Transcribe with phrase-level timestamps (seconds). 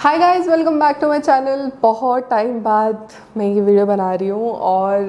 [0.00, 4.28] Hi guys welcome back to my channel बहुत time बाद मैं ये वीडियो बना रही
[4.28, 5.02] हूँ और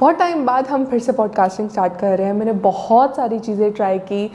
[0.00, 3.72] बहुत टाइम बाद हम फिर से पॉडकास्टिंग स्टार्ट कर रहे हैं। मैंने बहुत सारी चीज़ें
[3.72, 4.30] ट्राई की।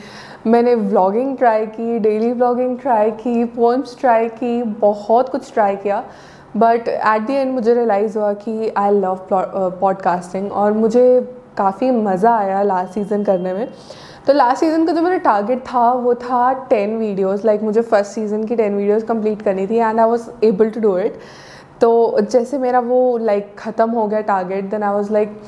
[0.48, 6.04] मैंने व्लॉगिंग ट्राई की डेली व्लॉगिंग ट्राई की पोम्स ट्राई की, बहुत कुछ ट्राई किया।
[6.58, 11.06] बट एट दी एंड मुझे रियलाइज़ हुआ कि आई लव पॉडकास्टिंग और मुझे
[11.58, 13.68] काफ़ी मज़ा आया लास्ट सीज़न करने में।
[14.28, 18.12] तो लास्ट सीज़न का जो मेरा टारगेट था वो था टेन वीडियोज़ लाइक मुझे फ़र्स्ट
[18.12, 21.20] सीज़न की टेन वीडियोज़ कंप्लीट करनी थी and I was able to do it
[21.82, 25.42] तो जैसे मेरा वो लाइक like, ख़त्म हो गया target then I was like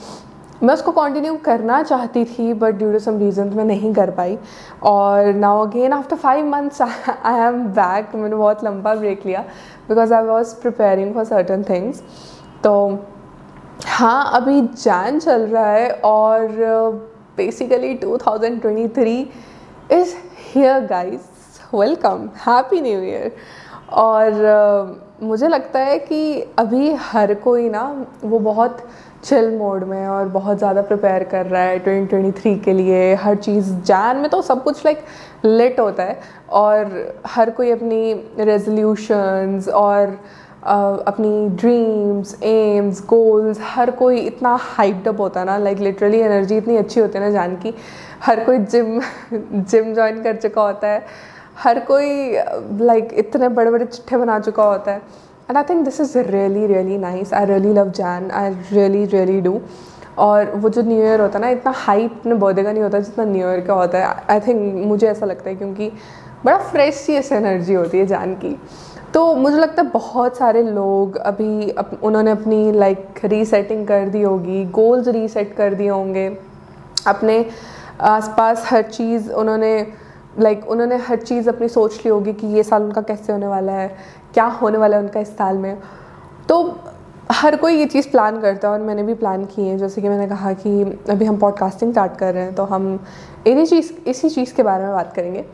[0.63, 4.37] मैं उसको कंटिन्यू करना चाहती थी but due to some reason मैं नहीं कर पाई.
[4.83, 9.41] और now again after five months I am back मैंने बहुत लंबा ब्रेक लिया
[9.89, 12.03] because I was preparing for certain things
[12.63, 12.75] तो
[13.87, 19.31] हाँ अभी जैन चल रहा है और basically 2023
[19.89, 20.15] is
[20.53, 21.29] here guys.
[21.73, 23.31] Welcome happy new year
[23.91, 27.83] और uh, मुझे लगता है कि अभी हर कोई ना
[28.23, 28.83] वो बहुत
[29.23, 33.73] चिल मोड में और बहुत ज़्यादा प्रिपेयर कर रहा है 2023 के लिए। हर चीज़
[33.89, 35.03] जान में तो सब कुछ लाइक
[35.45, 40.17] लेट होता है। और हर कोई अपनी रेजोल्यूशंस और
[40.63, 46.57] अपनी ड्रीम्स एम्स गोल्स हर कोई इतना हाइप्ड अप होता है ना लाइक लिटरली एनर्जी
[46.57, 47.73] इतनी अच्छी होती है ना जान की।
[48.23, 48.99] हर कोई जिम
[49.33, 51.05] जिम ज्वाइन कर चुका होता है।
[51.57, 54.97] हर कोई लाइक like, इतने बड़े बड़े चिट्ठे बना चुका होता है।
[55.49, 59.39] And I think this is really really nice I really love Jain I really really
[59.41, 59.59] do
[60.17, 62.99] और वो जो न्यू ईयर होता है ना इतना हाइप अपने बर्थडे का नहीं होता
[62.99, 65.91] जितना न्यू ईयर का होता है। आई थिंक मुझे ऐसा लगता है क्योंकि
[66.45, 68.57] बड़ा फ्रेश सी ऐसी एनर्जी होती है जान की।
[69.13, 74.21] तो मुझे लगता है बहुत सारे लोग अभी अप, उन्होंने अपनी लाइक रीसेटिंग कर दी
[74.21, 76.27] होगी गोल्स रीसेट कर दिए होंगे।
[77.07, 77.45] अपने
[78.01, 79.75] आसपास हर चीज़ उन्होंने
[80.39, 83.47] लाइक like, उन्होंने हर चीज़ अपनी सोच ली होगी कि ये साल उनका कैसे होने
[83.47, 83.87] वाला है
[84.33, 85.77] क्या होने वाला है उनका इस साल में।
[86.49, 86.79] तो
[87.31, 90.09] हर कोई ये चीज़ प्लान करता है और मैंने भी प्लान किए हैं। जैसे कि
[90.09, 92.87] मैंने कहा कि अभी हम पॉडकास्टिंग स्टार्ट कर रहे हैं तो हम
[93.47, 95.45] इन्हीं चीज़ इसी चीज़ के बारे में बात करेंगे।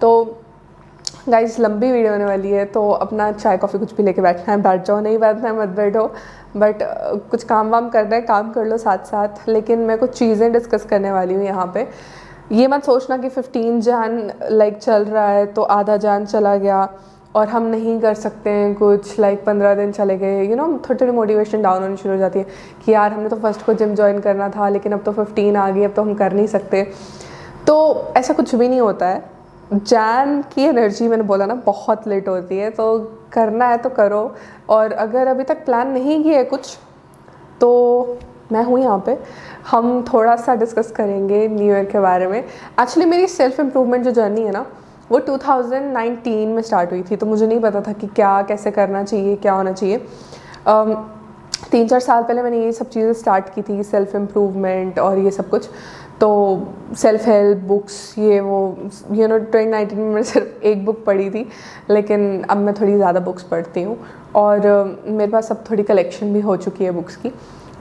[0.00, 0.38] तो
[1.28, 4.60] गाइस लंबी वीडियो होने वाली है तो अपना चाय कॉफ़ी कुछ भी लेके बैठना है।
[4.62, 6.06] बैठ जाओ, नहीं बैठना है, मत बैठो।
[6.56, 6.78] बट
[7.30, 10.84] कुछ काम वाम करना है, काम कर लो साथ साथ लेकिन मैं कुछ चीज़ें डिस्कस
[10.84, 11.86] करने वाली हूँ यहाँ पे।
[12.52, 16.88] ये मत सोचना कि 15 जान लाइक चल रहा है तो आधा जान चला गया।
[17.34, 21.00] और हम नहीं कर सकते हैं कुछ लाइक पंद्रह दिन चले गए। यू नो थोड़ी
[21.00, 22.46] थोड़ी मोटिवेशन डाउन होनी शुरू हो जाती है
[22.84, 25.68] कि यार, हमने तो फ़र्स्ट को जिम ज्वाइन करना था, लेकिन अब तो फिफ्टीन आ
[25.70, 26.82] गई, अब तो हम कर नहीं सकते।
[27.66, 29.22] तो ऐसा कुछ भी नहीं होता है।
[29.72, 32.98] जैन की एनर्जी मैंने बोला ना बहुत लेट होती है तो
[33.32, 34.34] करना है तो करो।
[34.68, 36.76] और अगर अभी तक प्लान नहीं किया है कुछ
[37.60, 38.18] तो
[38.52, 39.16] मैं हूँ यहाँ पे।
[39.70, 44.10] हम थोड़ा सा डिस्कस करेंगे न्यू ईयर के बारे में। एक्चुअली मेरी सेल्फ इम्प्रूवमेंट जो
[44.12, 44.64] जर्नी है ना
[45.10, 49.02] वो 2019 में स्टार्ट हुई थी तो मुझे नहीं पता था कि क्या कैसे करना
[49.04, 49.98] चाहिए क्या होना चाहिए।
[50.66, 50.96] um,
[51.70, 55.30] तीन चार साल पहले मैंने ये सब चीज़ें स्टार्ट की थी सेल्फ इम्प्रूवमेंट और ये
[55.30, 55.68] सब कुछ।
[56.20, 56.28] तो
[56.96, 58.58] सेल्फ हेल्प बुक्स ये वो
[59.12, 61.46] यू नो ट्वेंटी नाइनटीन में मैंने सिर्फ़ एक बुक पढ़ी थी,
[61.90, 63.98] लेकिन अब मैं थोड़ी ज़्यादा बुक्स पढ़ती हूँ
[64.36, 64.66] और
[65.06, 67.32] मेरे पास अब थोड़ी कलेक्शन भी हो चुकी है बुक्स की।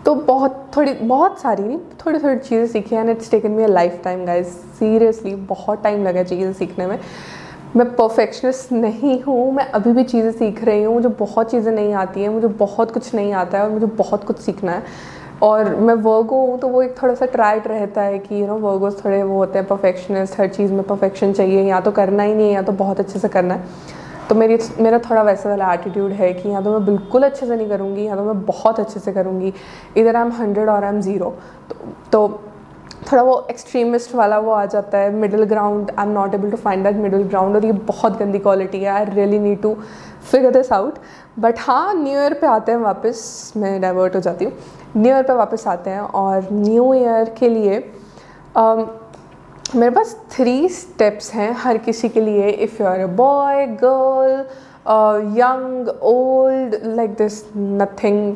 [0.06, 3.68] तो बहुत थोड़ी, बहुत सारी नहीं थोड़ी थोड़ी चीज़ें सीखी and it's taken me a
[4.04, 4.48] lifetime guys
[4.80, 6.98] seriously बहुत टाइम लगा चीज़ें सीखने में।
[7.76, 11.94] मैं परफेक्शनिस्ट नहीं हूँ, मैं अभी भी चीज़ें सीख रही हूँ, मुझे बहुत चीज़ें नहीं
[11.96, 14.84] आती हैं, मुझे बहुत कुछ नहीं आता है और मुझे बहुत कुछ सीखना है।
[15.44, 18.56] और मैं वर्गो हूँ तो वो एक थोड़ा सा ट्राइट रहता है कि यू नो
[18.60, 22.34] वर्गोस थोड़े वो होते हैं परफेक्शनिस्ट हर चीज़ में परफेक्शन चाहिए, या तो करना ही
[22.34, 23.96] नहीं है, या तो बहुत अच्छे से करना है।
[24.30, 27.56] तो मेरी, मेरा थोड़ा वैसा वाला एटीट्यूड है कि या तो मैं बिल्कुल अच्छे से
[27.56, 29.54] नहीं करूँगी, या तो मैं बहुत अच्छे से करूँगी।
[29.98, 31.34] इधर आई एम हंड्रेड और आई एम ज़ीरो
[32.12, 32.28] तो
[33.12, 36.58] थोड़ा वो एक्सट्रीमिस्ट वाला वो आ जाता है middle ground I am not able to
[36.58, 39.76] find that middle ground और ये बहुत गंदी क्वालिटी है I really need to
[40.32, 40.98] figure this out
[41.40, 44.54] but हाँ न्यू ईयर पे आते हैं वापस, मैं डाइवर्ट हो जाती हूँ।
[44.96, 47.80] न्यू ईयर पर वापस आते हैं और न्यू ईयर के लिए
[48.56, 48.88] um,
[49.76, 52.50] मेरे पास थ्री स्टेप्स हैं हर किसी के लिए.
[52.50, 54.40] If you are a boy girl
[55.38, 58.36] young old like this nothing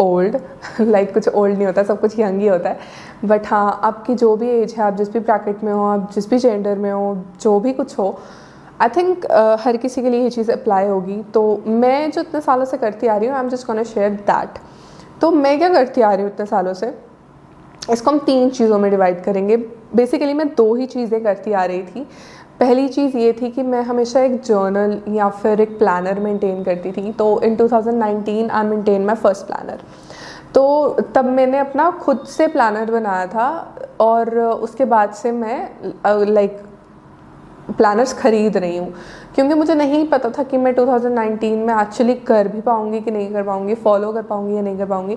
[0.00, 0.36] old
[0.80, 2.78] like कुछ ओल्ड नहीं होता सब कुछ यंग ही होता है.
[3.24, 6.30] बट हाँ आपकी जो भी एज है आप जिस भी ब्रैकेट में हो आप जिस
[6.30, 8.18] भी जेंडर में हो जो भी कुछ हो
[8.80, 11.22] आई थिंक uh, हर किसी के लिए ये चीज़ अप्लाई होगी.
[11.34, 14.10] तो मैं जो इतने सालों से करती आ रही हूँ I am just gonna share
[14.30, 14.58] that
[15.20, 16.94] तो मैं क्या करती आ रही हूँ इतने सालों से?
[17.90, 19.56] इसको हम तीन चीज़ों में डिवाइड करेंगे।
[19.96, 22.06] बेसिकली मैं दो ही चीज़ें करती आ रही थी।
[22.60, 26.92] पहली चीज़ ये थी कि मैं हमेशा एक जर्नल या फिर एक प्लानर मेंटेन करती
[26.92, 29.80] थी। तो in 2019 I maintain my first planner
[30.54, 33.48] तो तब मैंने अपना खुद से प्लानर बनाया था
[34.00, 35.68] और उसके बाद से मैं
[36.26, 36.60] लाइक
[37.78, 38.92] प्लानर्स ख़रीद रही हूँ।
[39.34, 43.32] क्योंकि मुझे नहीं पता था कि मैं 2019 में एक्चुअली कर भी पाऊँगी कि नहीं
[43.32, 45.16] कर पाऊँगी फॉलो कर पाऊँगी या नहीं कर पाऊँगी।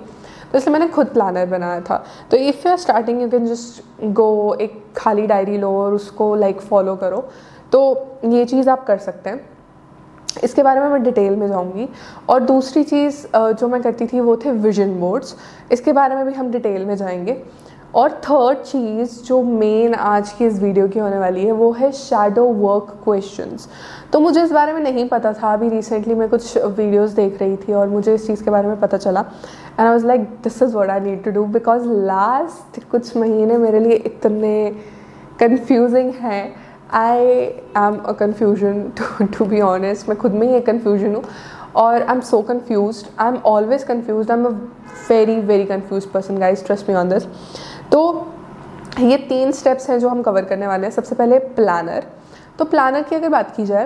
[0.52, 3.84] तो इसलिए मैंने खुद प्लानर बनाया था। तो if you are starting you can just
[4.04, 7.28] go एक खाली डायरी लो और उसको लाइक like, फॉलो करो।
[7.72, 9.50] तो ये चीज़ आप कर सकते हैं।
[10.44, 11.88] इसके बारे में मैं डिटेल में जाऊँगी।
[12.30, 15.36] और दूसरी चीज़ जो मैं करती थी वो थे विजन बोर्ड्स
[15.72, 17.42] इसके बारे में भी हम डिटेल में जाएँगे।
[17.96, 21.92] और थर्ड चीज़ जो मेन आज की इस वीडियो की होने वाली है, वो है
[21.92, 23.68] शेडो वर्क क्वेश्चंस
[24.14, 27.58] तो मुझे इस बारे में नहीं पता था, अभी रिसेंटली मैं कुछ वीडियोस देख रही
[27.58, 30.62] थी और मुझे इस चीज़ के बारे में पता चला। And I was like this
[30.62, 34.54] is what I need to do because last कुछ महीने मेरे लिए इतने
[35.40, 36.54] कन्फ्यूजिंग हैं।
[36.94, 37.26] I
[37.78, 38.92] am a confusion
[39.38, 41.24] to be honest मैं खुद में ही एक कन्फ्यूज़न हूँ।
[41.76, 44.50] और I am so confused I am always confused I am a
[45.10, 47.24] very very confused person guys trust me on this
[47.92, 48.28] तो
[49.00, 52.06] ये तीन स्टेप्स हैं जो हम कवर करने वाले हैं। सबसे पहले प्लानर
[52.60, 53.86] तो प्लानर की अगर बात की जाए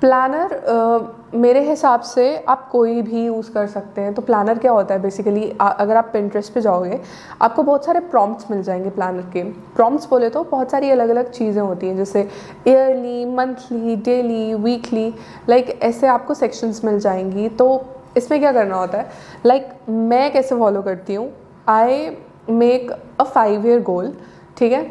[0.00, 4.94] प्लानर मेरे हिसाब से आप कोई भी यूज़ कर सकते हैं। तो प्लानर क्या होता
[4.94, 5.02] है?
[5.02, 7.00] बेसिकली अगर आप पिंट्रेस्ट पे जाओगे
[7.42, 9.42] आपको बहुत सारे प्रॉम्प्ट्स मिल जाएँगे प्लानर के।
[9.76, 12.28] प्रॉम्प्ट्स बोले तो बहुत सारी अलग अलग चीज़ें होती हैं जैसे
[12.68, 15.08] yearly monthly daily weekly
[15.48, 17.80] like ऐसे आपको सेक्शंस मिल जाएँगी। तो
[18.16, 19.10] इसमें क्या करना होता है?
[19.46, 21.30] लाइक like, मैं कैसे फॉलो करती हूँ?
[21.68, 22.10] I
[22.50, 24.12] make a five year goal
[24.58, 24.90] ठीक है?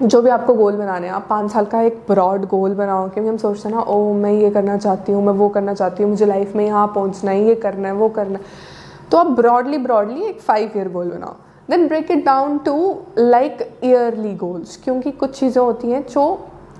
[0.00, 3.28] जो भी आपको गोल बनाने हैं, आप पाँच साल का एक ब्रॉड गोल बनाओ क्योंकि
[3.28, 6.10] हम सोचते हैं ना ओ मैं ये करना चाहती हूँ, मैं वो करना चाहती हूँ,
[6.10, 8.44] मुझे लाइफ में यहाँ पहुँचना है, ये करना है, वो करना है।
[9.10, 11.34] तो आप ब्रॉडली ब्रॉडली एक फाइव ईयर गोल बनाओ।
[11.70, 16.24] Then break it down to like yearly goals क्योंकि कुछ चीज़ें होती हैं जो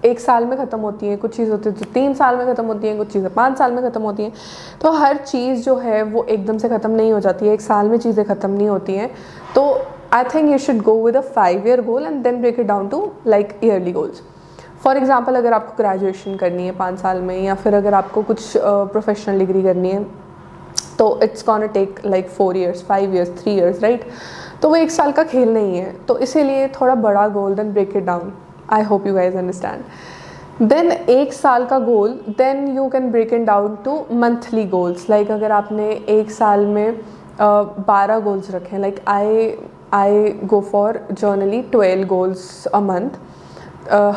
[0.04, 2.64] एक साल में ख़त्म होती हैं कुछ चीज़ होती है जो तीन साल में ख़त्म
[2.66, 4.32] होती हैं कुछ चीज़ें पाँच साल में ख़त्म होती हैं।
[4.82, 7.88] तो हर चीज़ जो है वो एकदम से ख़त्म नहीं हो जाती है एक साल
[7.88, 9.10] में चीज़ें ख़त्म नहीं होती हैं।
[9.54, 9.64] तो
[10.14, 12.88] I think you should go with a five year goal and then break it down
[12.88, 14.22] to like yearly goals
[14.84, 18.52] for example अगर आपको ग्रेजुएशन करनी है पाँच साल में या फिर अगर आपको कुछ
[18.56, 20.06] प्रोफेशनल uh, डिग्री करनी है
[20.98, 24.04] तो it's can take like four years five years three years right
[24.62, 27.96] तो वो एक साल का खेल नहीं है तो इसीलिए थोड़ा बड़ा goal then break
[27.96, 28.32] it down
[28.72, 33.44] I hope you guys understand then एक साल का goal then you can break in
[33.44, 37.00] down to monthly goals like अगर आपने एक साल में
[37.40, 39.50] बारह गोल्स रखे हैं like I
[39.94, 43.18] I go for generally twelve goals a month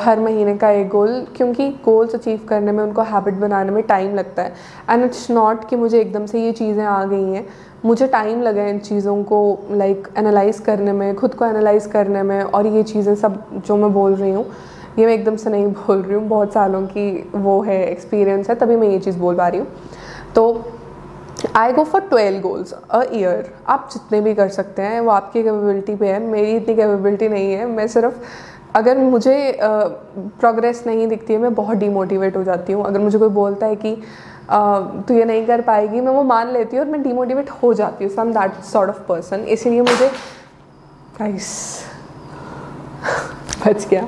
[0.03, 4.15] हर महीने का एक गोल क्योंकि गोल्स अचीव करने में, उनको हैबिट बनाने में टाइम
[4.15, 4.53] लगता है.
[4.89, 7.45] एंड इट्स नॉट कि मुझे एकदम से ये चीज़ें आ गई हैं
[7.85, 9.37] मुझे टाइम लगा इन चीज़ों को
[9.71, 13.93] लाइक एनालाइज करने में, खुद को एनालाइज करने में और ये चीज़ें सब जो मैं
[13.93, 14.45] बोल रही हूँ,
[14.99, 18.55] ये मैं एकदम से नहीं बोल रही हूँ। बहुत सालों की वो है एक्सपीरियंस है,
[18.55, 19.67] तभी मैं ये चीज़ बोल पा रही हूँ।
[20.35, 20.71] तो
[21.55, 25.43] I go for twelve goals a year आप जितने भी कर सकते हैं, वो आपकी
[25.43, 28.19] कैपेबिलिटी पे है। मेरी इतनी कैपेबिलिटी नहीं है। मैं सिर्फ़,
[28.75, 33.29] अगर मुझे प्रोग्रेस नहीं दिखती है, मैं बहुत डिमोटिवेट हो जाती हूँ। अगर मुझे कोई
[33.29, 33.97] बोलता है कि
[34.49, 38.05] तो ये नहीं कर पाएगी, मैं वो मान लेती हूँ और मैं डिमोटिवेट हो जाती
[38.05, 40.11] हूँ some that sort of person इसीलिए मुझे
[41.19, 41.53] गाइस
[43.65, 44.07] बच गया।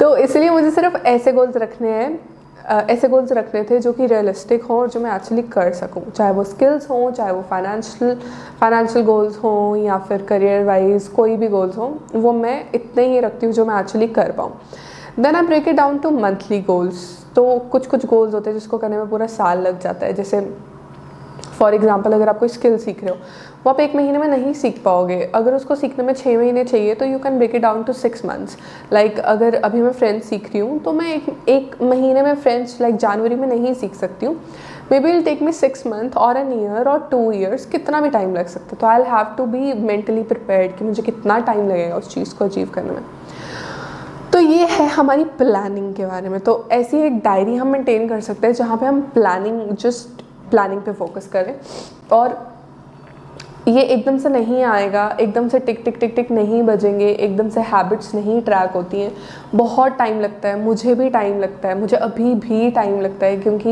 [0.00, 4.62] तो इसलिए मुझे सिर्फ़ ऐसे गोल्स रखने हैं ऐसे गोल्स रखने थे जो कि रियलिस्टिक
[4.64, 8.14] हों और जो मैं एक्चुअली कर सकूँ। चाहे वो स्किल्स हों, चाहे वो फाइनेंशियल
[8.60, 13.20] फाइनेंशियल गोल्स हों या फिर करियर वाइज कोई भी गोल्स हों, वो मैं इतने ही
[13.20, 14.52] रखती हूँ जो मैं एक्चुअली कर पाऊँ।
[15.18, 18.78] Then I break it down to monthly goals तो कुछ कुछ गोल्स होते हैं जिसको
[18.78, 20.40] करने में पूरा साल लग जाता है। जैसे
[21.58, 23.16] फॉर एग्ज़ाम्पल अगर आप कोई स्किल सीख रहे हो
[23.64, 26.94] वो आप एक महीने में नहीं सीख पाओगे। अगर उसको सीखने में छः महीने चाहिए
[26.94, 28.56] तो you can break it down to six months
[28.92, 32.76] like अगर अभी मैं फ्रेंच सीख रही हूँ तो मैं एक, एक महीने में फ्रेंच
[32.80, 34.36] लाइक जनवरी में नहीं सीख सकती हूँ।
[35.00, 38.34] Maybe will take me six month और एन ईयर और टू ईयर्स कितना भी टाइम
[38.34, 41.96] लग सकता है। तो I have to be mentally prepared कि मुझे कितना टाइम लगेगा
[41.96, 43.02] उस चीज़ को अचीव करने में।
[44.34, 48.20] तो ये है हमारी प्लानिंग के बारे में। तो ऐसी एक डायरी हम मेंटेन कर
[48.20, 51.54] सकते हैं जहाँ पे हम प्लानिंग जस्ट प्लानिंग पे फोकस करें।
[52.12, 52.36] और
[53.68, 57.60] ये एकदम से नहीं आएगा, एकदम से टिक टिक टिक टिक नहीं बजेंगे, एकदम से
[57.60, 59.12] हैबिट्स नहीं ट्रैक होती हैं।
[59.54, 63.36] बहुत टाइम लगता है, मुझे भी टाइम लगता है, मुझे अभी भी टाइम लगता है
[63.36, 63.70] क्योंकि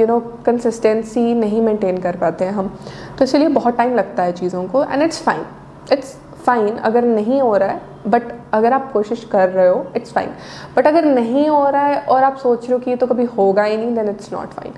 [0.00, 2.74] यू नो कंसिस्टेंसी नहीं मेंटेन कर पाते हैं हम।
[3.18, 5.44] तो इसलिए बहुत टाइम लगता है चीज़ों को and it's fine
[5.92, 10.12] it's fine अगर नहीं हो रहा है बट अगर आप कोशिश कर रहे हो इट्स
[10.12, 10.30] फाइन
[10.76, 13.24] बट अगर नहीं हो रहा है और आप सोच रहे हो कि ये तो कभी
[13.36, 14.74] होगा ही नहीं देन इट्स नॉट फाइन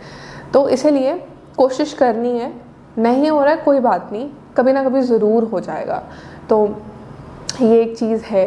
[0.52, 1.14] तो इसीलिए
[1.56, 2.52] कोशिश करनी है,
[2.98, 6.02] नहीं हो रहा है, कोई बात नहीं, कभी ना कभी ज़रूर हो जाएगा.
[6.48, 6.66] तो
[7.60, 8.46] ये एक चीज़ है,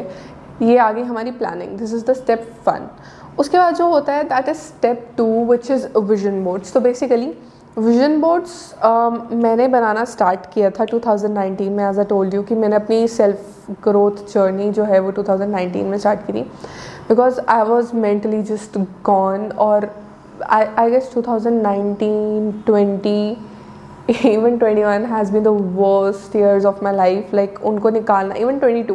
[0.61, 2.87] ये आगे हमारी planning this is the step one
[3.39, 7.33] उसके बाद जो होता है that is step two which is vision boards तो बेसिकली
[7.77, 12.55] विजन बोर्ड्स um, मैंने बनाना स्टार्ट किया था 2019 में एज अ टोल्ड यू कि
[12.55, 16.43] मैंने अपनी सेल्फ ग्रोथ जर्नी जो है वो 2019 में स्टार्ट की थी
[17.09, 19.89] because I was mentally just gone और
[20.49, 23.35] I I guess 2019 20
[24.25, 28.91] even 21 has been the worst years of my life like उनको निकालना इवन 22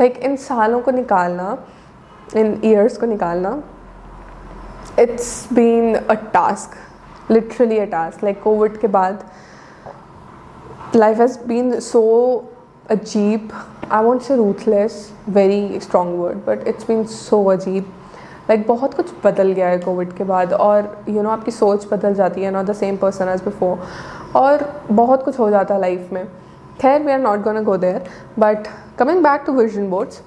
[0.00, 1.56] लाइक like, इन सालों को निकालना
[2.36, 3.62] इन ईयर्स को निकालना
[5.00, 6.82] it's been a task
[7.30, 9.24] literally a task like COVID के बाद
[10.96, 12.02] लाइफ हैज़ बीन सो
[12.90, 13.48] अजीब
[13.92, 17.92] I won't say ruthless very strong word but it's been so अजीब
[18.50, 21.50] लाइक बहुत कुछ बदल गया है कोविड के बाद और यू you नो know, आपकी
[21.50, 23.86] सोच बदल जाती है not the same person as before
[24.36, 26.26] और बहुत कुछ हो जाता है लाइफ में.
[26.80, 28.04] खैर we are not gonna go there
[28.38, 28.66] but
[28.98, 30.20] coming back to vision boards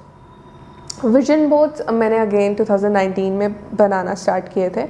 [1.06, 4.86] vision boards मैंने अगेन 2019 में बनाना स्टार्ट किए थे।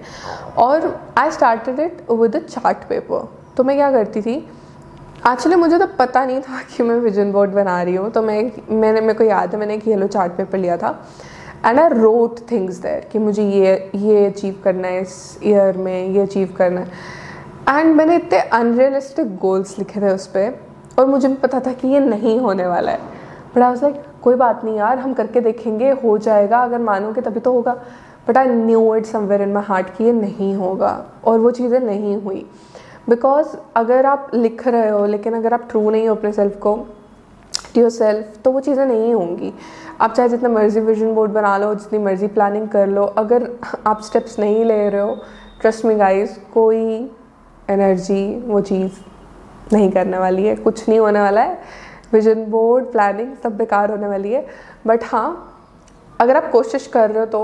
[0.58, 0.86] और
[1.18, 4.36] I started it with a chart paper तो मैं क्या करती थी?
[5.28, 8.52] एक्चुअली मुझे तो पता नहीं था कि मैं विजन बोर्ड बना रही हूँ तो मैं,
[8.72, 10.90] मैंने, मेरे को याद है, मैंने एक येलो चार्ट पेपर लिया था।
[11.66, 16.08] And I wrote things there कि मुझे ये ये अचीव करना है, इस ईयर में
[16.08, 16.88] ये अचीव करना है।
[17.70, 20.60] एंड मैंने इतने अनरियलिस्टिक गोल्स लिखे थे उस पर
[21.00, 22.98] और मुझे पता था कि ये नहीं होने वाला है।
[23.56, 27.22] बट आई वाज लाइक कोई बात नहीं यार, हम करके देखेंगे, हो जाएगा, अगर मानोगे
[27.22, 27.74] तभी तो होगा।
[28.28, 31.80] But I knew it somewhere in my heart कि ये नहीं होगा, और वो चीज़ें
[31.80, 32.46] नहीं हुई।
[33.10, 36.76] बिकॉज़ अगर आप लिख रहे हो, लेकिन अगर आप ट्रू नहीं हो अपने सेल्फ को
[37.76, 39.54] टू योर सेल्फ तो वो चीज़ें नहीं होंगी।
[40.02, 43.50] आप चाहे जितना मर्ज़ी विजन बोर्ड बना लो, जितनी मर्ज़ी प्लानिंग कर लो, अगर
[43.88, 45.16] आप स्टेप्स नहीं ले रहे हो
[45.62, 46.84] ट्रस्ट मी गाइस कोई
[47.70, 49.00] एनर्जी वो चीज़
[49.74, 51.60] नहीं करने वाली है, कुछ नहीं होने वाला है।
[52.14, 54.46] विजन बोर्ड प्लानिंग सब बेकार होने वाली है।
[54.88, 55.30] बट हाँ
[56.20, 57.42] अगर आप कोशिश कर रहे हो तो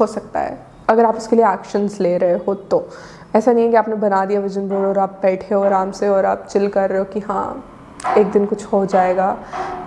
[0.00, 0.58] हो सकता है।
[0.88, 2.88] अगर आप उसके लिए एक्शंस ले रहे हो तो।
[3.36, 6.08] ऐसा नहीं है कि आपने बना दिया विजन बोर्ड और आप बैठे हो आराम से
[6.08, 7.70] और आप चिल कर रहे हो कि हाँ
[8.18, 9.36] एक दिन कुछ हो जाएगा।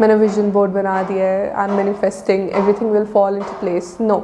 [0.01, 4.17] मैंने विजन बोर्ड बना दिया है I am manifesting everything will fall into place no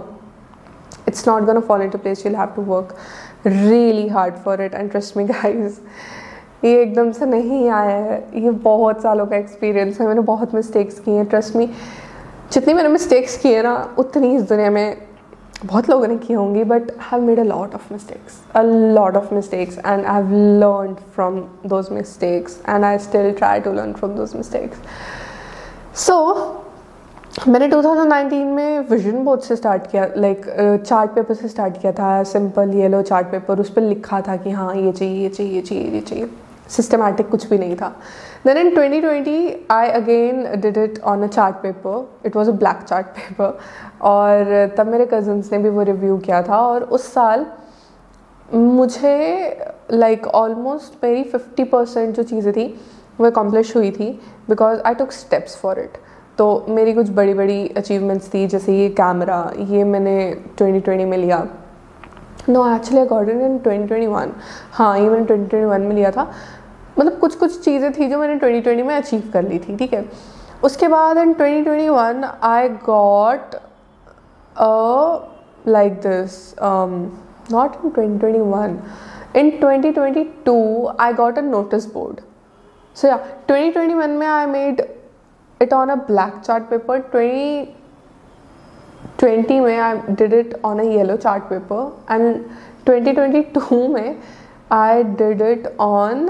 [1.08, 2.96] it's not gonna fall into place you'll have to work
[3.46, 5.80] really hard for it and trust me guys
[6.66, 11.00] ये एकदम से नहीं आया है। ये बहुत सालों का एक्सपीरियंस है। मैंने बहुत मिस्टेक्स
[11.00, 11.70] किए हैं ट्रस्ट मी
[12.54, 14.98] जितनी मैंने मिस्टेक्स किए ना, उतनी इस दुनिया में
[15.66, 18.62] बहुत लोगों ने की होंगी but have made a lot of mistakes a
[18.96, 23.74] lot of mistakes and I have learn from those mistakes and I still try to
[23.74, 24.78] learn from those mistakes
[26.06, 26.20] so
[27.48, 30.46] मैंने 2019 में विजन बोर्ड से स्टार्ट किया like
[30.86, 34.52] chart paper से start किया था simple yellow chart paper उस पर लिखा था कि
[34.52, 36.30] हाँ ये चाहिए ये चाहिए ये चाहिए ये चाहिए।
[36.70, 37.88] सिस्टमैटिक कुछ भी नहीं था।
[38.46, 42.84] Then in 2020 I again did it on a chart paper it was a black
[42.84, 43.58] chart paper
[44.08, 47.46] और तब मेरे कज़न्स ने भी वो रिव्यू किया था और उस साल
[48.50, 49.16] मुझे
[49.92, 52.68] लाइक ऑलमोस्ट मेरी फिफ्टी परसेंट जो चीज़ें थी,
[53.20, 54.10] वो अकम्प्लिश हुई थी
[54.50, 55.98] because I took steps for it
[56.38, 60.16] तो मेरी कुछ बड़ी बड़ी अचीवमेंट्स थी, जैसे ये कैमरा ये मैंने
[60.58, 61.46] 2020 में लिया।
[62.50, 64.32] No actually I in twenty twenty one
[64.74, 66.32] हाँ ये मैंने ट्वेंटी ट्वेंटी वन में लिया था।
[67.00, 69.94] मतलब कुछ कुछ चीज़ें थी जो मैंने ट्वेंटी ट्वेंटी में अचीव कर ली थी, ठीक
[69.94, 70.06] है?
[70.64, 73.56] उसके बाद in twenty twenty one I got
[75.68, 78.78] like this not in twenty twenty one
[79.36, 82.20] in twenty twenty two I got a notice board
[82.98, 83.16] so yeah
[83.48, 84.82] twenty twenty one में I made
[85.62, 87.76] it on a black chart paper twenty
[89.20, 92.44] twenty में I did it on a yellow chart paper and
[92.86, 94.16] twenty twenty two में
[94.72, 96.30] I did it on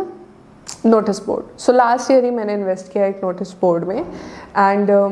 [0.86, 5.12] notice board so last year ही मैंने invest किया एक notice board में and uh,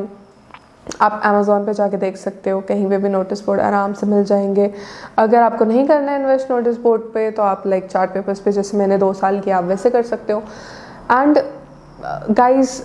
[1.01, 4.23] आप Amazon पे जाके देख सकते हो कहीं पे भी नोटिस बोर्ड आराम से मिल
[4.23, 4.73] जाएँगे।
[5.17, 8.51] अगर आपको नहीं करना है इन्वेस्ट नोटिस बोर्ड पे तो आप लाइक चार्ट पेपर्स पे
[8.51, 10.43] जैसे मैंने दो साल किया आप वैसे कर सकते हो।
[11.11, 11.39] एंड
[12.31, 12.81] गाइस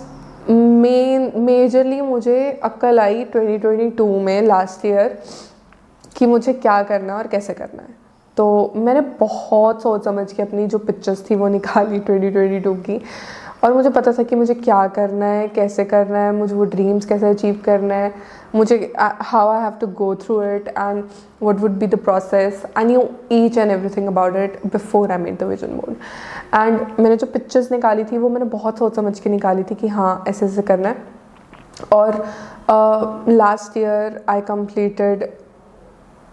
[0.51, 5.19] मेन मेजरली मुझे अक्ल आई 2022 में लास्ट ईयर
[6.17, 7.95] कि मुझे क्या करना है और कैसे करना है।
[8.37, 13.01] तो मैंने बहुत सोच समझ के अपनी जो पिक्चर्स थी वो निकाली 2022 की।
[13.67, 17.07] और मुझे पता था कि मुझे क्या करना है, कैसे करना है, मुझे वो ड्रीम्स
[17.07, 18.13] कैसे अचीव करना है,
[18.55, 21.03] मुझे how I have to go through it and
[21.43, 25.39] what would be the process I knew each and everything about it before I made
[25.39, 25.97] the vision board
[26.55, 29.89] and मैंने जो पिक्चर्स निकाली थी, वो मैंने बहुत सोच समझ के निकाली थी कि
[29.89, 31.15] हाँ ऐसे ऐसे करना है।
[31.93, 32.25] और
[33.29, 35.29] last year I completed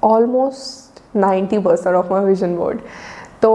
[0.04, 2.80] almost ninety percent of my vision board
[3.42, 3.52] तो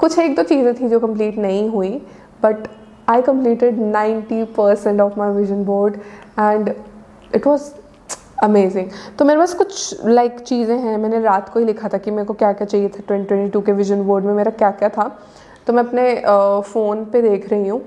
[0.00, 1.90] कुछ एक दो चीज़ें थी जो कंप्लीट नहीं हुई
[2.42, 2.66] but
[3.20, 5.96] completed ninety percent of my vision board
[6.38, 6.74] and
[7.34, 7.70] it was
[8.42, 8.88] amazing
[9.18, 12.10] तो मेरे पास कुछ लाइक like, चीज़ें हैं। मैंने रात को ही लिखा था कि
[12.10, 14.70] मेरे को क्या क्या चाहिए था ट्वेंटी ट्वेंटी टू के विजन बोर्ड में मेरा क्या
[14.70, 15.08] क्या था।
[15.66, 16.14] तो मैं अपने
[16.72, 17.80] फ़ोन पे देख रही हूँ।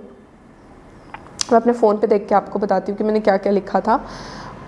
[1.51, 3.99] मैं अपने फ़ोन पे देख के आपको बताती हूँ कि मैंने क्या क्या लिखा था।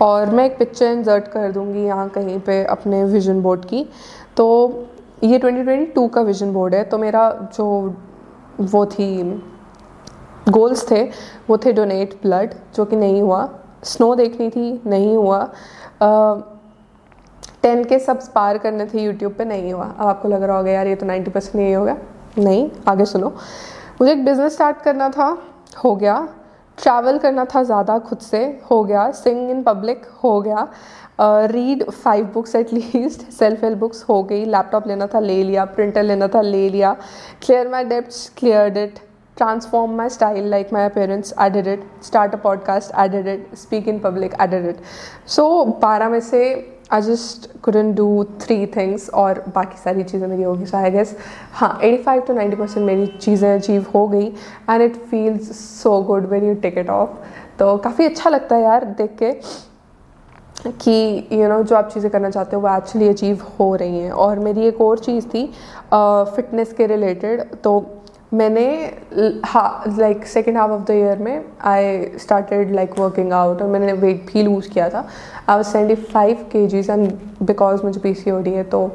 [0.01, 3.87] और मैं एक पिक्चर इंसर्ट कर दूँगी यहाँ कहीं पे अपने विजन बोर्ड की।
[4.37, 4.45] तो
[5.23, 7.95] ये 2022 का विजन बोर्ड है। तो मेरा जो
[8.61, 9.23] वो थी
[10.49, 11.03] गोल्स थे,
[11.49, 13.49] वो थे डोनेट ब्लड, जो कि नहीं हुआ।
[13.83, 15.39] स्नो देखनी थी, नहीं हुआ।
[17.63, 20.71] टेन के सब्स पार करने थे यूट्यूब पे, नहीं हुआ। अब आपको लग रहा होगा,
[20.71, 21.97] यार, ये तो नाइन्टी परसेंट नहीं होगा
[22.37, 23.33] नहीं, आगे सुनो।
[24.01, 25.37] मुझे एक बिज़नेस स्टार्ट करना था,
[25.83, 26.27] हो गया।
[26.77, 30.67] ट्रैवल करना था ज़्यादा खुद से, हो गया। सिंग इन पब्लिक, हो गया।
[31.21, 35.65] Read five books at least, self help books हो गई। लैपटॉप लेना था, ले लिया।
[35.65, 36.95] प्रिंटर लेना था, ले लिया।
[37.45, 38.99] Clear my dept clear it.
[39.37, 41.83] Transform my style like my appearance i did it.
[42.01, 43.57] Start a podcast i did it.
[43.57, 44.81] Speak in public i did it.
[45.35, 45.43] So
[45.81, 46.43] बारह में से
[46.93, 51.15] I just couldn't do three things और बाकी सारी चीज़ें मेरी होगी so I guess
[51.53, 54.25] हाँ eighty five to ninety percent मेरी चीज़ें अचीव हो गई
[54.69, 55.51] and it feels
[55.83, 57.09] so good when you take it off
[57.59, 59.31] तो काफ़ी अच्छा लगता है यार देख के
[60.65, 63.75] कि यू you नो know, जो आप चीज़ें करना चाहते हो वो एक्चुअली अचीव हो
[63.75, 65.45] रही हैं। और मेरी एक और चीज़ थी
[65.93, 67.79] फिटनेस uh, के रिलेटेड तो
[68.33, 68.67] मैंने
[69.13, 74.25] like second half of the year में I started like working out और मैंने वेट
[74.33, 75.07] भी लूज़ किया था।
[75.49, 77.11] आई वॉज़ सेवेंटी फाइव के जीज एंड
[77.43, 78.85] बिकॉज़ मुझे पी सी ओ डी है तो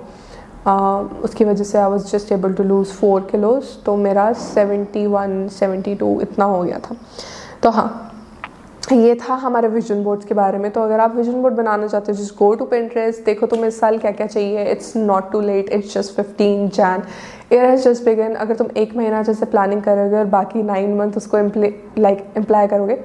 [1.25, 5.47] उसकी वजह से I was just able to lose four kilos तो मेरा सेवेंटी वन
[5.51, 6.97] सेवेंटी टू इतना हो गया था।
[7.63, 8.12] तो हाँ
[8.91, 12.13] ये था हमारे विजन बोर्ड्स के बारे में। तो अगर आप विजन बोर्ड बनाना चाहते
[12.13, 15.41] हो जिस गो टू पेंट्रेस्ट देखो तुम इस साल क्या क्या चाहिए। It's not too
[15.41, 16.69] late it's just fifteen
[17.53, 21.17] January has just begun अगर तुम एक महीना जैसे प्लानिंग करोगे और बाकी नाइन मंथ
[21.17, 21.39] उसको
[21.99, 22.99] लाइक इम्प्लाई करोगे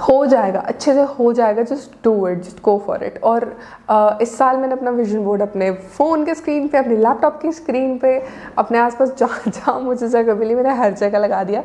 [0.00, 3.44] हो जाएगा अच्छे से हो जाएगा just do it just go for it और
[3.90, 7.52] uh, इस साल मैंने अपना विजन बोर्ड अपने फ़ोन के स्क्रीन पे अपने लैपटॉप की
[7.52, 8.22] स्क्रीन पे
[8.58, 11.60] अपने आसपास जहाँ जहाँ मुझे जगह मिली मैंने हर जगह लगा दिया।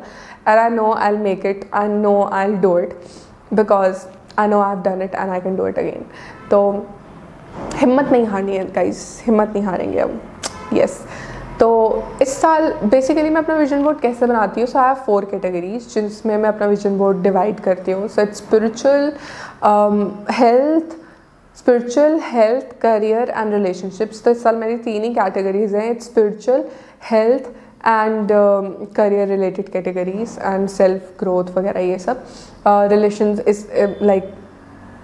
[0.47, 2.99] And I know I make it I know I do it
[3.53, 4.05] because
[4.39, 6.05] I know I have done it and I can do it again
[6.51, 6.87] तो
[7.75, 10.21] हिम्मत नहीं हारनी है गाइस हिम्मत नहीं हारेंगे अब।
[10.73, 11.28] Yes yes.
[11.59, 11.67] तो
[12.21, 14.67] इस साल बेसिकली मैं अपना विजन बोर्ड कैसे बनाती हूँ?
[14.67, 18.37] So I have four categories जिसमें मैं अपना विजन बोर्ड डिवाइड करती हूँ। So it's
[18.37, 19.11] spiritual
[20.31, 20.95] health
[21.57, 26.63] spiritual health career and relationships तो इस साल मेरी तीन ही कैटेगरीज हैं। It's spiritual
[27.09, 27.49] health
[27.87, 28.29] and
[28.95, 32.23] career related categories and self growth वगैरह ये सब।
[32.67, 33.67] रिलेशन इस
[34.01, 34.31] लाइक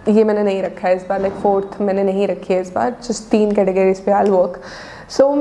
[0.09, 2.95] ये मैंने नहीं रखा है इस बार। लाइक फोर्थ मैंने नहीं रखी है इस बार।
[3.07, 4.61] जस्ट तीन कैटेगरीज पे I work
[5.17, 5.31] so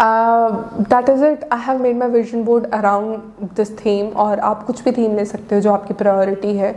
[0.00, 4.82] that is it I have made my vision board around this theme और आप कुछ
[4.84, 6.74] भी थीम ले सकते हो जो आपकी प्रायोरिटी है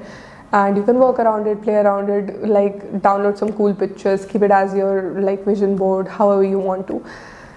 [0.53, 4.41] and you can work around it play around it like download some cool pictures keep
[4.41, 7.03] it as your like vision board however you want to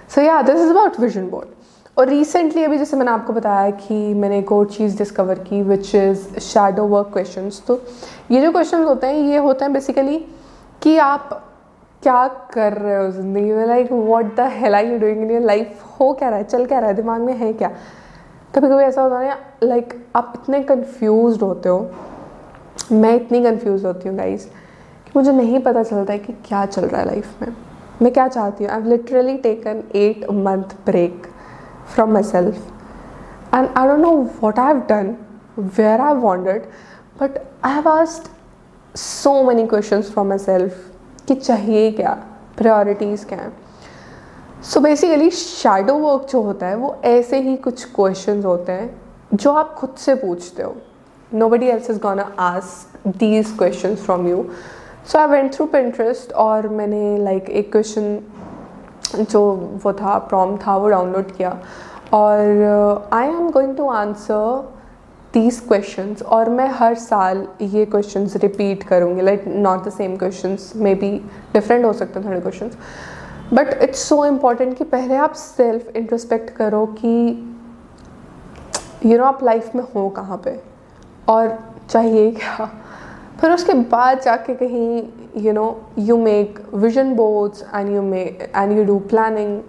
[0.08, 1.56] so yeah this is about vision board
[1.96, 5.94] और recently अभी जैसे मैंने आपको बताया कि मैंने एक और चीज़ डिस्कवर की which
[5.94, 7.74] is shadow work questions तो
[8.30, 10.18] ये जो क्वेश्चंस होते हैं ये होते हैं बेसिकली
[10.82, 11.30] कि आप
[12.02, 13.66] क्या कर रहे हो ज़िंदगी में?
[13.66, 16.44] Like what the hell I you doing in your life हो क्या रहा है?
[16.44, 16.94] चल क्या रहा है?
[16.94, 17.70] दिमाग में है क्या?
[18.54, 21.90] कभी कभी ऐसा होता है लाइक आप इतने कन्फ्यूज़ होते हो।
[22.92, 24.46] मैं इतनी कन्फ्यूज़ होती हूँ गाइज़
[25.06, 27.54] कि मुझे नहीं पता चलता है कि क्या चल रहा है लाइफ में।
[28.02, 28.72] मैं क्या चाहती हूँ?
[28.72, 31.26] I literally taken eight month break
[31.94, 34.10] from myself and I don't know
[34.42, 35.14] what I have done
[35.58, 36.64] where I wanted
[37.20, 38.30] but I have asked
[38.96, 40.89] so many question from myself
[41.28, 42.12] कि चाहिए क्या
[42.56, 43.52] प्रायोरिटीज़ क्या हैं।
[44.62, 48.90] सो बेसिकली शेडो वर्क जो होता है वो ऐसे ही कुछ क्वेश्चन होते हैं
[49.34, 50.74] जो आप खुद से पूछते हो।
[51.48, 54.44] Nobody else is gonna ask these question from you
[55.06, 58.18] so I went through Pinterest और मैंने लाइक like, एक क्वेश्चन
[59.20, 59.40] जो
[59.84, 61.56] वो था प्रॉम था वो डाउनलोड किया।
[62.12, 64.79] और I am going to answer
[65.32, 70.56] तीस क्वेश्चन और मैं हर साल ये क्वेश्चन रिपीट करूँगी like not the same question
[70.94, 71.10] maybe
[71.52, 72.70] different हो सकते हैं थोड़े question
[73.52, 77.12] but it's so important कि पहले आप सेल्फ इंट्रोस्पेक्ट करो कि
[79.06, 80.60] यू नो आप लाइफ में हो कहाँ पे?
[81.28, 81.58] और
[81.90, 82.70] चाहिए क्या?
[83.40, 85.02] फिर उसके बाद जाके कहीं
[85.36, 88.22] you know you make vision boards and you may
[88.56, 89.60] and you do planning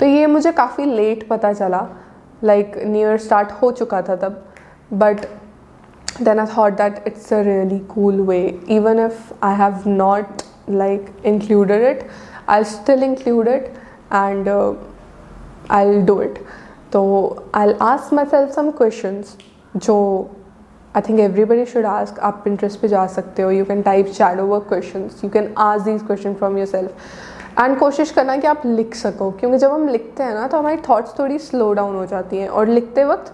[0.00, 1.88] तो ये मुझे काफ़ी लेट पता चला
[2.44, 4.45] लाइक न्यू ईयर स्टार्ट हो चुका था तब.
[4.90, 5.28] But
[6.20, 11.10] then i thought that it's a really cool way even if i have not like
[11.24, 12.08] included it
[12.48, 13.74] i'll still include it
[14.10, 14.74] and uh,
[15.70, 16.38] i'll do it
[16.92, 19.36] so i'll ask myself some questions
[19.78, 20.30] jo
[20.98, 24.46] I think everybody should ask आप Pinterest पे जा सकते हो you can type shadow
[24.52, 26.90] work questions you can ask these questions from yourself
[27.58, 30.76] and कोशिश करना कि आप लिख सको क्योंकि जब हम लिखते हैं ना तो हमारी
[30.88, 33.32] थॉट्स थोड़ी स्लो डाउन हो जाती हैं और लिखते वक्त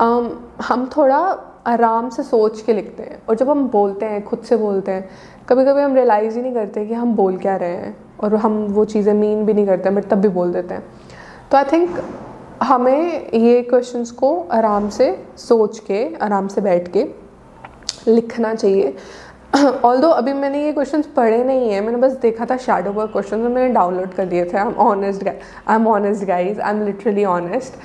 [0.00, 0.30] um,
[0.62, 1.18] हम थोड़ा
[1.66, 5.08] आराम से सोच के लिखते हैं और जब हम बोलते हैं खुद से बोलते हैं
[5.48, 8.56] कभी कभी हम रियलाइज़ ही नहीं करते कि हम बोल क्या रहे हैं और हम
[8.66, 10.82] वो चीज़ें मीन भी नहीं करते बट तब भी बोल देते हैं।
[11.50, 11.98] तो आई थिंक
[12.62, 17.04] हमें ये क्वेश्चंस को आराम से सोच के आराम से बैठ के
[18.08, 18.94] लिखना चाहिए।
[19.84, 23.12] ऑल दो अभी मैंने ये क्वेश्चन पढ़े नहीं है मैंने बस देखा था शेडो वर्क
[23.12, 26.74] क्वेश्चन और मैंने डाउनलोड कर दिए थे। I am honest I am honest guys I
[26.74, 27.78] am literally honest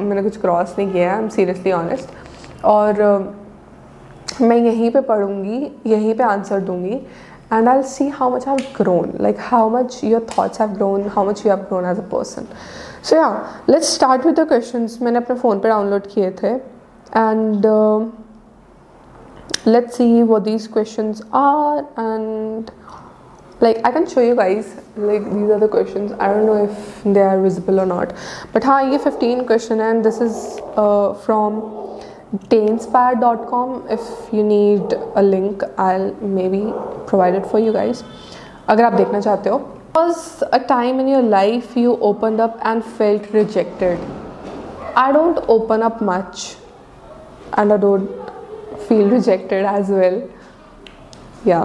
[0.00, 5.00] मैंने कुछ क्रॉस नहीं किया है आई एम सीरियसली ऑनेस्ट और uh, मैं यहीं पे
[5.00, 7.00] पढ़ूँगी यहीं पे आंसर दूँगी
[7.50, 11.24] and I'll see how much I've grown, like how much your thoughts have grown, how
[11.24, 12.46] much you have grown as a person.
[13.04, 13.28] So yeah
[13.68, 18.23] let's start with the question मैंने अपने phone पर download किए थे uh,
[19.65, 22.71] let's see what these questions are and
[23.61, 27.03] like I can show you guys like these are the questions I don't know if
[27.03, 28.13] they are visible or not
[28.53, 31.59] but हाँ ये 15 question and this is uh, from
[32.53, 34.01] tainspire.com if
[34.31, 36.73] you need a link I'll maybe
[37.07, 38.03] provide it for you guys
[38.69, 39.59] अगर आप देखना चाहते हो
[39.95, 43.99] was a time in your life you opened up and felt rejected
[44.95, 46.55] I don't open up much
[47.57, 48.29] and I don't
[48.88, 50.22] feel rejected as well
[51.46, 51.64] yeah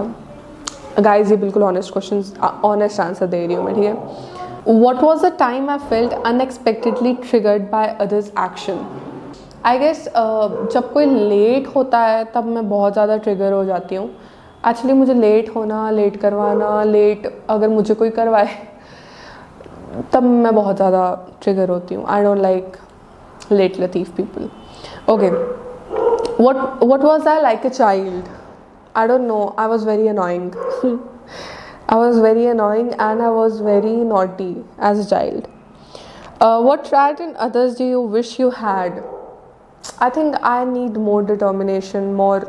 [1.00, 2.22] guys ये बिल्कुल honest question
[2.64, 4.78] honest answer दे रही हूँ मैं, ठीक है?
[4.80, 8.86] What was the time I felt unexpectedly triggered by others action
[9.66, 10.04] I guess
[10.72, 14.08] जब कोई लेट होता है, तब मैं बहुत ज़्यादा ट्रिगर हो जाती हूँ।
[14.68, 18.48] एक्चुअली मुझे लेट होना लेट करवाना लेट अगर मुझे कोई करवाए,
[20.12, 21.02] तब मैं बहुत ज़्यादा
[21.42, 22.76] ट्रिगर होती हूँ। I don't like
[23.52, 24.48] late Latif people
[25.12, 25.30] okay
[26.44, 28.28] what what was I like a child?
[28.94, 29.54] I don't know.
[29.58, 30.54] I was very annoying.
[31.88, 35.48] I was very annoying and I was very naughty as a child.
[36.40, 39.02] Uh, what trait in others do you wish you had?
[39.98, 42.40] I think I need more determination, more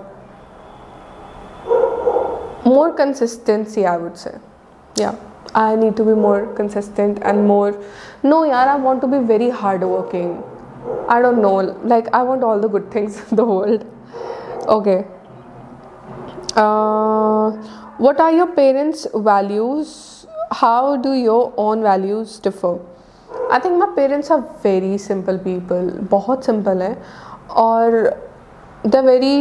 [2.65, 3.85] more consistency.
[3.85, 4.37] I would say,
[4.95, 5.15] yeah.
[5.53, 7.77] I need to be more consistent and more.
[8.23, 10.43] No, yeah, I want to be very hardworking.
[11.08, 11.54] I don't know.
[11.84, 13.84] Like I want all the good things in the world.
[14.68, 15.04] Okay.
[16.54, 17.50] Uh,
[17.98, 20.26] what are your parents' values?
[20.52, 22.78] How do your own values differ?
[23.52, 26.96] I think my parents are very simple people बहुत simple है
[27.56, 27.92] और
[28.86, 29.36] the very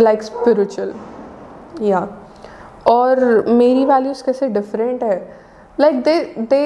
[0.00, 0.92] like spiritual
[1.82, 2.06] या
[2.86, 5.18] और मेरी values कैसे different है
[5.80, 6.62] like they they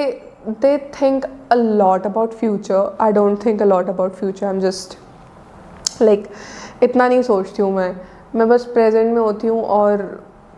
[0.48, 4.60] they think a lot about future I don't think a lot about future I am
[4.60, 4.96] just
[6.02, 6.28] like
[6.82, 7.94] इतना नहीं सोचती हूँ मैं।
[8.34, 10.02] मैं बस प्रेजेंट में होती हूँ और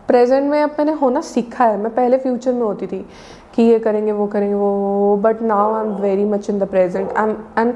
[0.08, 3.04] प्रेजेंट में अब मैंने होना सीखा है। मैं पहले फ्यूचर में होती थी
[3.54, 7.12] कि ये करेंगे, वो करेंगे, वो but now I am very much in the present
[7.12, 7.74] I am and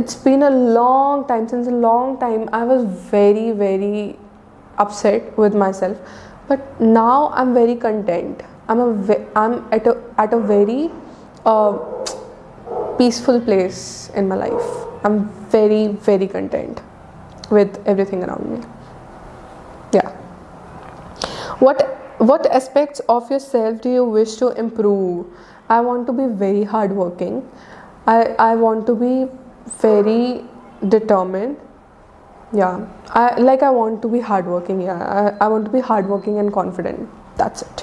[0.00, 4.04] it's been a long time, since a long time i was very very
[4.84, 6.14] upset with myself.
[6.50, 8.40] But now i'm very content.
[8.68, 10.78] I'm a i'm at a at a very
[11.44, 11.72] uh,
[12.98, 14.70] peaceful place in my life.
[15.04, 16.80] I'm very very content
[17.50, 18.60] with everything around me.
[19.92, 20.10] Yeah.
[21.58, 21.82] What
[22.18, 25.26] what aspects of yourself do you wish to improve?
[25.68, 27.42] I want to be very hardworking.
[28.06, 29.14] I i want to be
[29.84, 30.44] very
[30.88, 31.56] determined.
[32.52, 32.86] Yeah.
[33.22, 34.82] I like i want to be hardworking.
[34.82, 35.02] Yeah.
[35.22, 37.08] I, I want to be hardworking and confident.
[37.36, 37.80] That's it.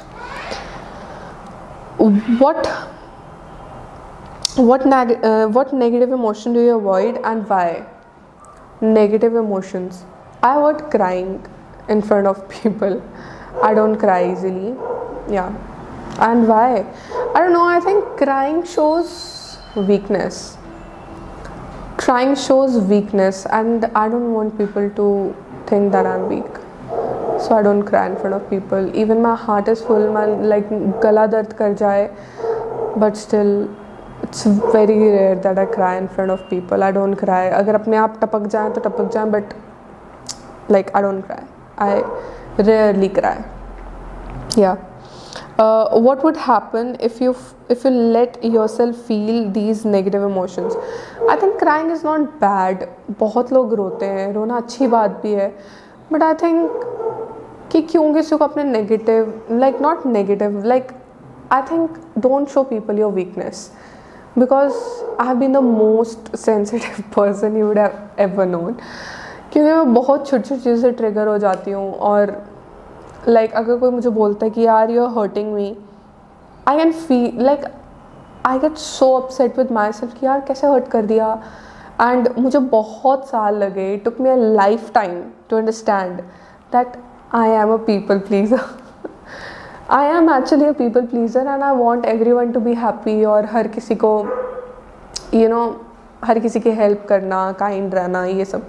[2.43, 2.67] What
[4.55, 7.85] what neg- uh, what negative emotion do you avoid and why
[8.81, 10.03] negative emotions
[10.43, 11.33] i avoid crying
[11.89, 13.01] in front of people
[13.61, 14.75] I don't cry easily.
[15.29, 15.53] Yeah.
[16.19, 16.85] And why?
[17.35, 17.65] I don't know.
[17.65, 20.57] I think crying shows weakness.
[21.97, 25.35] Crying shows weakness, and I don't want people to
[25.67, 26.45] think that I'm weak.
[27.41, 28.95] So I don't cry in front of people.
[28.95, 30.69] Even my heart is full, my like
[31.01, 32.09] gala dard kar jaye,
[32.97, 33.67] but still
[34.29, 36.83] it's very rare that I cry in front of people.
[36.83, 37.45] I don't cry.
[37.61, 39.43] अगर अपने आप टपक जाए तो टपक जाए,
[40.69, 41.43] like I don't cry.
[41.77, 42.03] I
[42.67, 43.37] rarely cry
[44.57, 44.75] yeah
[45.57, 47.35] uh, what would happen if you
[47.69, 50.75] if you let yourself feel these negative emotions
[51.29, 52.87] i think crying is not bad
[53.19, 55.47] बहुत लोग रोते हैं रोना अच्छी बात भी है
[56.11, 56.81] बट आई थिंक
[57.71, 60.91] कि क्यों किसी को अपने negative like not negative like
[61.51, 63.69] I think don't show people your weakness
[64.39, 64.73] because
[65.19, 68.73] I have been the most sensitive person you would have ever known
[69.53, 72.31] क्योंकि मैं बहुत छोटी छोटी चीज़ों से ट्रिगर हो जाती हूँ और
[73.27, 75.75] लाइक like, अगर कोई मुझे बोलता है कि यार you are hurting me
[76.67, 77.65] I can feel like
[78.45, 81.33] I get so upset with my self कि यार कैसे हर्ट कर दिया?
[82.01, 84.35] एंड मुझे बहुत साल लगे took me a
[84.93, 86.21] lifetime to understand
[86.71, 86.97] that
[87.35, 88.59] I am a people pleaser
[89.91, 93.67] I am actually a people pleaser and I want everyone to be happy और हर
[93.67, 94.09] किसी को
[95.33, 95.75] यू you नो know,
[96.25, 98.67] हर किसी की हेल्प करना काइंड रहना ये सब।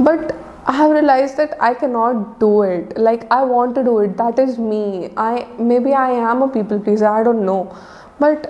[0.00, 0.32] But
[0.68, 4.10] I have realise that I that not do it like I want to do it
[4.20, 7.60] that is me I may be I am a people pleaser I don't know
[8.22, 8.46] but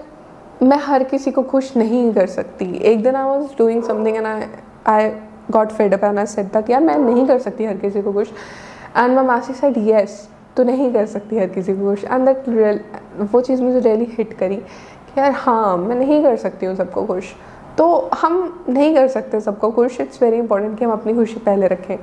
[0.63, 4.27] मैं हर किसी को खुश नहीं कर सकती। एक दिन I was doing something and
[4.27, 4.47] I
[4.87, 5.11] I
[5.51, 8.13] got fed up and I said तक यार मैं नहीं कर सकती हर किसी को
[8.13, 8.33] खुश.
[8.97, 12.49] एंड माई मासी सेड येस तो नहीं कर सकती हर किसी को। खुश एंड दैट
[12.49, 12.81] रियल
[13.33, 17.05] वो चीज़ मुझे रियली हिट करी कि यार हाँ मैं नहीं कर सकती हूँ सबको
[17.07, 17.33] खुश।
[17.79, 21.67] तो हम नहीं कर सकते सबको खुश। इट्स वेरी इंपॉर्टेंट कि हम अपनी खुशी पहले
[21.69, 21.97] रखें।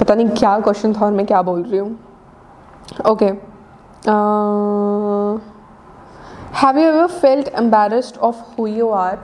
[0.00, 1.98] पता नहीं क्या क्वेश्चन था और मैं क्या बोल रही हूँ।
[3.10, 3.26] Okay
[6.62, 9.18] have you ever felt embarrassed of who you are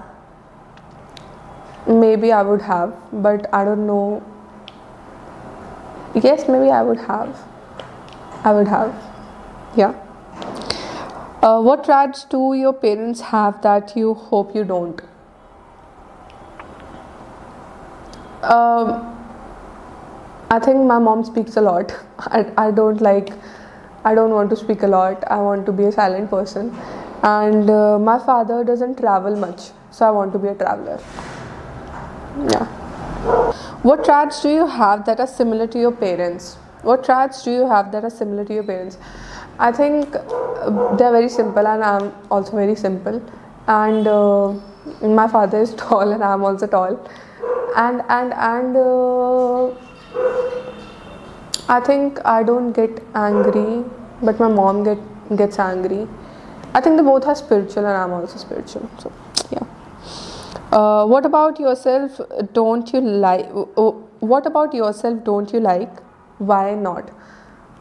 [2.17, 4.21] maybe I would have but I don't know
[6.25, 7.41] yes, maybe i would have.
[8.51, 8.93] I would have
[9.85, 9.95] yeah
[11.47, 15.01] Uh, what traits do your parents have that you hope you don't?
[18.43, 18.89] Um,
[20.51, 21.95] I think my mom speaks a lot.
[22.19, 23.31] I, I don't like,
[24.05, 25.23] I don't want to speak a lot.
[25.31, 26.75] I want to be a silent person.
[27.23, 31.01] And uh, my father doesn't travel much, so I want to be a traveler.
[32.51, 32.67] Yeah.
[33.83, 36.57] What traits do you have that are similar to your parents?
[36.87, 38.99] What traits do you have that are similar to your parents?
[39.59, 43.21] I think uh, they're very simple, and I'm also very simple.
[43.67, 44.53] And uh,
[45.03, 47.01] my father is tall, and I'm also tall.
[47.85, 49.67] And and and uh,
[51.69, 53.85] I think I don't get angry,
[54.23, 55.05] but my mom get
[55.43, 56.07] gets angry.
[56.75, 58.89] I think they both are spiritual, and I'm also spiritual.
[58.99, 59.13] So
[59.51, 59.67] yeah.
[60.71, 62.21] Uh, what about yourself?
[62.53, 63.47] Don't you like?
[64.33, 65.25] What about yourself?
[65.25, 66.06] Don't you like?
[66.38, 67.10] Why not?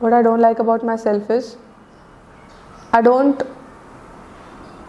[0.00, 1.56] What I don't like about myself is
[2.92, 3.42] I don't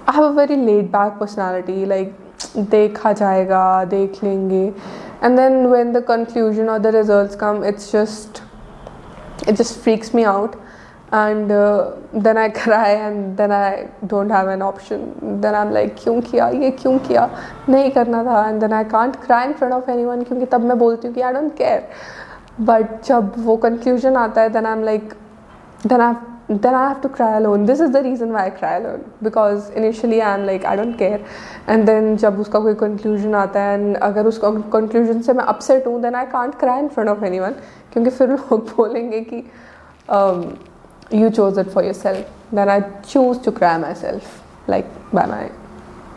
[0.08, 2.14] I have a very laid back personality like
[2.58, 4.74] देखा जाएगा देख लेंगे
[5.22, 8.42] and then when the conclusion or the results come it's just
[9.48, 10.56] it just freaks me out
[11.12, 15.96] and uh, then I cry and then I don't have an option then I'm like
[16.04, 17.30] क्यों किया ये क्यों किया
[17.70, 20.78] नहीं करना था and then I can't cry in front of anyone क्योंकि तब मैं
[20.80, 21.84] बोलती हूँ कि I don't care
[22.59, 25.15] But जब वो conclusion आता है then I'm like
[25.85, 26.15] then I
[26.49, 27.67] then I have to cry alone.
[27.67, 31.21] This is the reason why I cry alone because initially I'm like I don't care,
[31.67, 35.87] and then जब उसका कोई conclusion आता है and अगर उस conclusion से मैं upset
[35.87, 37.55] हूँ then I can't cry in front of anyone
[37.93, 39.43] क्योंकि फिर लोग बोलेंगे कि
[40.09, 40.59] um,
[41.11, 42.25] you chose it for yourself.
[42.53, 45.51] Then I choose to cry myself like by my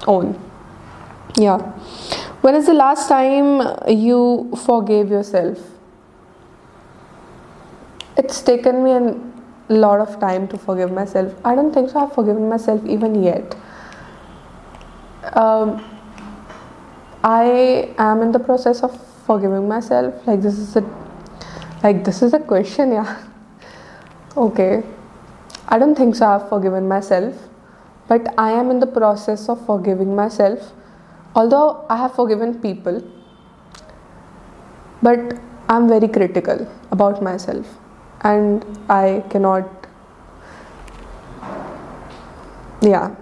[0.08, 0.40] own.
[1.38, 1.58] Yeah.
[2.42, 5.58] When is the last time you forgave yourself?
[8.20, 11.34] It's taken me a lot of time to forgive myself.
[11.46, 12.00] I don't think so.
[12.00, 13.56] I've forgiven myself even yet.
[15.38, 15.82] Um,
[17.24, 20.28] I am in the process of forgiving myself.
[20.28, 20.84] Like this is a,
[21.82, 23.24] like this is a question, yeah.
[24.38, 24.84] okay,
[25.70, 26.28] I don't think so.
[26.28, 27.36] I've forgiven myself,
[28.10, 30.74] but I am in the process of forgiving myself.
[31.36, 33.02] Although I have forgiven people,
[35.02, 37.80] but I'm very critical about myself
[38.22, 39.70] and I cannot.
[42.82, 43.16] Yeah,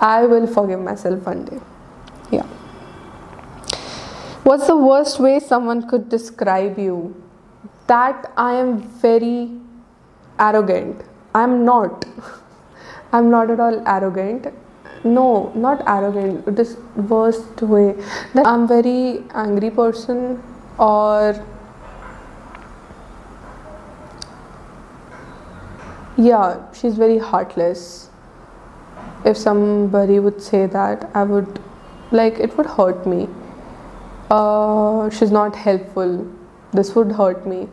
[0.00, 1.60] I will forgive myself one day.
[2.30, 2.46] Yeah.
[4.42, 7.14] What's the worst way someone could describe you?
[7.86, 9.50] That I am very
[10.38, 11.02] arrogant.
[11.34, 12.04] I'm not.
[13.12, 14.46] I'm not at all arrogant.
[15.04, 16.56] No, not arrogant.
[16.56, 17.96] This worst way.
[18.34, 20.42] That I'm very angry person
[20.78, 21.34] or
[26.19, 28.09] yeah she's very heartless
[29.25, 31.59] if somebody would say that i would
[32.11, 33.27] like it would hurt me
[34.29, 36.13] uh, she's not helpful
[36.71, 37.67] this would hurt me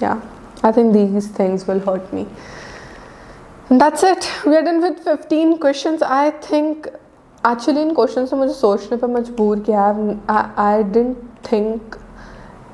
[0.00, 0.20] yeah
[0.62, 2.26] i think these things will hurt me
[3.68, 6.88] and that's it we are done with 15 questions i think
[7.44, 9.84] actually in questions से मुझे सोचने पर मजबूर किया
[10.64, 11.16] I don't
[11.52, 11.96] think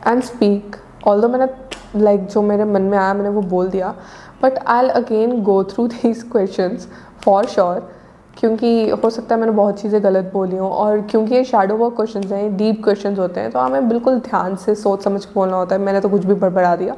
[0.06, 0.76] and speak
[1.08, 1.46] all मैंने
[1.95, 3.93] like जो मेरे मन में आया, मैंने वो बोल दिया।
[4.41, 6.78] But I again go through these question
[7.23, 7.89] for sure
[8.38, 11.95] क्योंकि हो सकता है मैंने बहुत चीज़ें गलत बोली हूँ, और क्योंकि ये शेडो वर्क
[11.95, 15.58] क्वेश्चन हैं डीप क्वेश्चन होते हैं तो हमें बिल्कुल ध्यान से सोच समझ के बोलना
[15.58, 16.95] होता है। मैंने तो कुछ भी बड़बड़ा दिया।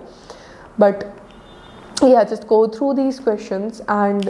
[0.79, 1.03] But
[2.03, 4.29] yeah just go through these question and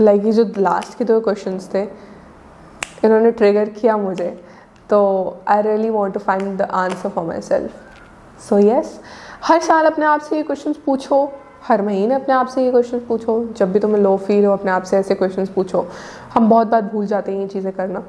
[0.00, 1.82] like ये जो लास्ट के दो क्वेश्चन थे,
[3.04, 4.28] इन्होंने ट्रिगर किया मुझे।
[4.90, 4.98] तो
[5.48, 8.98] I really want to find the answer for myself so yes
[9.46, 11.32] हर साल अपने आप से ये क्वेश्चन पूछो।
[11.64, 14.70] हर महीने अपने आप से ये क्वेश्चन पूछो। जब भी तुम्हें लो फील हो अपने
[14.70, 15.86] आप से ऐसे क्वेश्चन पूछो।
[16.34, 18.02] हम बहुत बात भूल जाते हैं ये चीज़ें करना।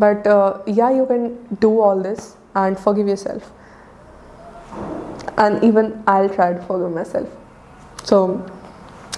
[0.00, 0.26] But
[0.68, 1.28] yeah you can
[1.60, 3.50] do all this and forgive your self
[5.42, 7.28] and even I'll try to forgive myself.
[8.08, 8.16] So,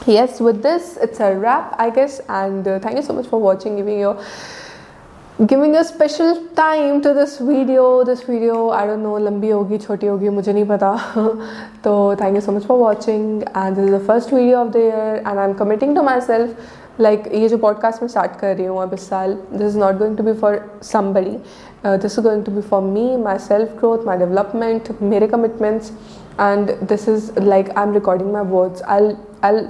[0.06, 2.20] yes, with this, it's a wrap, I guess.
[2.40, 4.12] And uh, thank you so much for watching, giving your
[5.42, 10.06] giving a special time to this video this video I don't know लंबी होगी, छोटी
[10.06, 10.92] होगी, मुझे नहीं पता।
[11.84, 14.76] तो thank you so much for watching and this is the first video of the
[14.76, 18.54] year and I am committing to my self like ये जो पॉडकास्ट मैं स्टार्ट कर
[18.56, 21.36] रही हूँ अब इस साल this is not going to be for somebody
[21.86, 25.90] this is going to be for me my self growth my development मेरे commitments
[26.40, 29.66] and this is like I am recording my words I I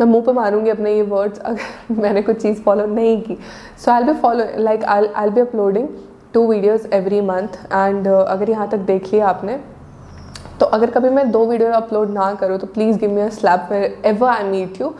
[0.00, 3.36] मैं मुँह पे मारूँगी अपने ये words अगर मैंने कुछ चीज़ follow नहीं की।
[3.84, 5.88] So I be follow like I I be uploading
[6.34, 9.58] two videos every month and अगर यहाँ तक देख लिया आपने
[10.60, 13.72] तो अगर कभी मैं दो वीडियो अपलोड ना करूँ तो please give me a slap
[14.06, 14.94] ever I meet you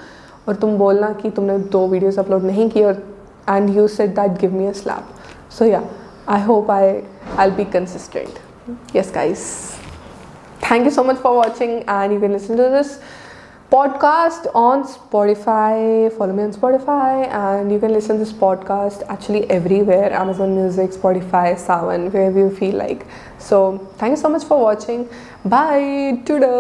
[0.49, 3.03] और तुम बोलना कि तुमने दो वीडियोस अपलोड नहीं की और
[3.49, 5.83] and you said that give me a slap so yeah
[6.29, 7.03] I hope I
[7.39, 9.47] I be consistent yes guys
[10.61, 13.01] thank you so much for watching and you can listen to this.
[13.71, 16.11] Podcast on spotify.
[16.17, 20.11] Follow me on spotify and you can listen to this podcast actually everywhere.
[20.13, 23.07] Amazon music spotify sawan wherever you feel like.
[23.39, 25.09] So thank you so much for watching.
[25.45, 26.23] Bye.
[26.25, 26.57] Toodle